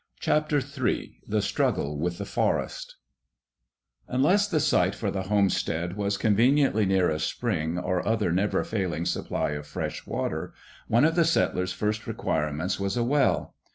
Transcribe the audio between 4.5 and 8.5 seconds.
site for the homestead was conveniently near a spring or other